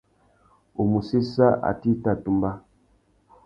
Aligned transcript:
U 0.79 0.83
mù 0.89 0.99
séssa 1.09 1.47
atê 1.69 1.89
i 1.93 1.95
tà 2.03 2.11
tumba. 2.23 2.51